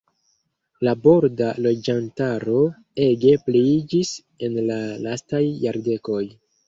[0.87, 2.63] La borda loĝantaro
[3.09, 4.15] ege pliiĝis
[4.49, 6.25] en la lastaj jardekoj.